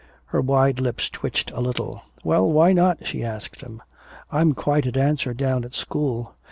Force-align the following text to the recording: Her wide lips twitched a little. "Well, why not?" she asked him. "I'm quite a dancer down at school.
Her 0.25 0.41
wide 0.41 0.79
lips 0.79 1.11
twitched 1.11 1.51
a 1.51 1.59
little. 1.59 2.01
"Well, 2.23 2.51
why 2.51 2.73
not?" 2.73 3.05
she 3.05 3.23
asked 3.23 3.61
him. 3.61 3.83
"I'm 4.31 4.53
quite 4.55 4.87
a 4.87 4.91
dancer 4.91 5.35
down 5.35 5.63
at 5.63 5.75
school. 5.75 6.33